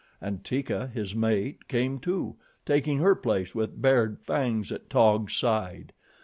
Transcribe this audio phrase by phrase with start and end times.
[0.19, 5.93] And Teeka, his mate, came too, taking her place with bared fangs at Taug's side.